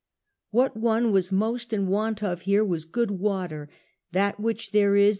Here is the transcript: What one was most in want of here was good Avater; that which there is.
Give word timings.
What 0.49 0.75
one 0.75 1.11
was 1.11 1.31
most 1.31 1.71
in 1.71 1.85
want 1.85 2.23
of 2.23 2.41
here 2.49 2.65
was 2.65 2.85
good 2.85 3.09
Avater; 3.09 3.67
that 4.13 4.39
which 4.39 4.71
there 4.71 4.95
is. 4.95 5.09